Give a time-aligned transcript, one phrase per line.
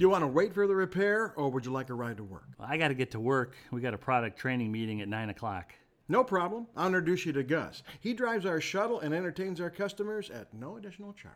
[0.00, 2.48] you want to wait for the repair or would you like a ride to work?
[2.58, 3.54] Well, I got to get to work.
[3.70, 5.74] We got a product training meeting at 9 o'clock.
[6.08, 6.66] No problem.
[6.76, 7.82] I'll introduce you to Gus.
[8.00, 11.34] He drives our shuttle and entertains our customers at no additional charge.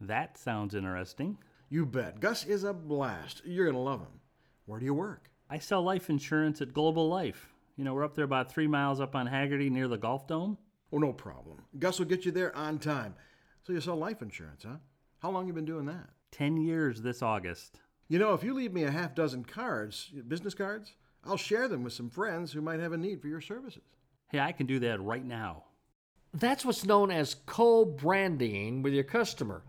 [0.00, 1.38] That sounds interesting.
[1.68, 2.20] You bet.
[2.20, 3.42] Gus is a blast.
[3.44, 4.20] You're going to love him.
[4.66, 5.28] Where do you work?
[5.50, 7.52] I sell life insurance at Global Life.
[7.76, 10.56] You know, we're up there about three miles up on Haggerty near the Golf Dome.
[10.92, 11.58] Oh, no problem.
[11.78, 13.16] Gus will get you there on time.
[13.64, 14.76] So you sell life insurance, huh?
[15.18, 16.10] How long you been doing that?
[16.30, 17.80] 10 years this August.
[18.08, 20.92] You know, if you leave me a half dozen cards, business cards,
[21.24, 23.82] I'll share them with some friends who might have a need for your services.
[24.28, 25.64] Hey, I can do that right now.
[26.34, 29.62] That's what's known as co branding with your customer.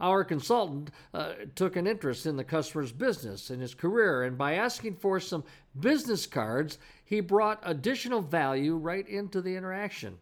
[0.00, 4.54] Our consultant uh, took an interest in the customer's business and his career, and by
[4.54, 5.44] asking for some
[5.78, 10.18] business cards, he brought additional value right into the interaction.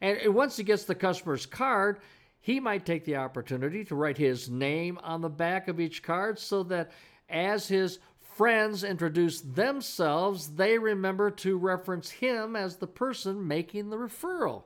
[0.00, 2.00] And once he gets the customer's card,
[2.40, 6.38] he might take the opportunity to write his name on the back of each card
[6.38, 6.92] so that
[7.28, 13.96] as his friends introduce themselves, they remember to reference him as the person making the
[13.96, 14.64] referral.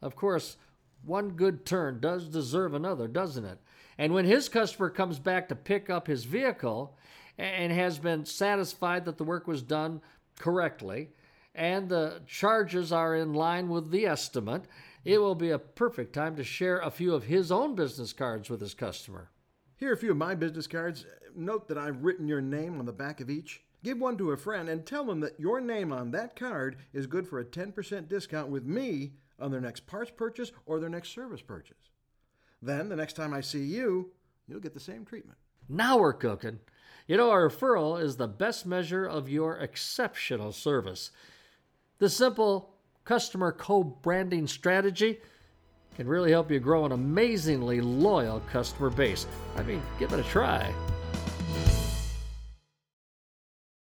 [0.00, 0.56] Of course,
[1.04, 3.58] one good turn does deserve another, doesn't it?
[3.98, 6.96] And when his customer comes back to pick up his vehicle
[7.38, 10.00] and has been satisfied that the work was done
[10.38, 11.10] correctly
[11.54, 14.64] and the charges are in line with the estimate,
[15.04, 18.48] it will be a perfect time to share a few of his own business cards
[18.48, 19.30] with his customer.
[19.82, 21.06] Here are a few of my business cards.
[21.34, 23.64] Note that I've written your name on the back of each.
[23.82, 27.08] Give one to a friend and tell them that your name on that card is
[27.08, 31.08] good for a 10% discount with me on their next parts purchase or their next
[31.08, 31.90] service purchase.
[32.62, 34.12] Then, the next time I see you,
[34.46, 35.36] you'll get the same treatment.
[35.68, 36.60] Now we're cooking.
[37.08, 41.10] You know, a referral is the best measure of your exceptional service.
[41.98, 45.18] The simple customer co branding strategy
[45.96, 49.26] can really help you grow an amazingly loyal customer base.
[49.56, 50.72] I mean, give it a try.